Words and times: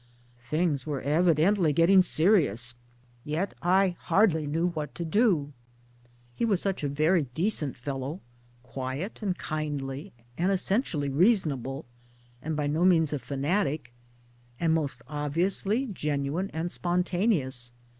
Things 0.49 0.87
were 0.87 1.01
evidently 1.03 1.71
getting 1.73 2.01
serious! 2.01 2.73
Yet 3.23 3.53
I 3.61 3.95
hardly 3.99 4.47
knew 4.47 4.69
what 4.69 4.95
to 4.95 5.05
do. 5.05 5.53
He 6.33 6.43
was 6.43 6.59
such 6.59 6.83
a 6.83 6.89
very 6.89 7.25
decent 7.35 7.75
fellow, 7.77 8.19
quiet 8.63 9.21
and 9.21 9.37
kindly 9.37 10.11
and 10.39 10.51
essentially 10.51 11.09
reasonable, 11.09 11.85
and 12.41 12.55
by 12.55 12.65
no 12.65 12.83
means 12.83 13.13
a 13.13 13.19
fanatic; 13.19 13.93
and 14.59 14.73
most 14.73 15.03
obviously 15.05 15.85
genuine 15.85 16.49
and 16.49 16.71
spontaneous. 16.71 17.71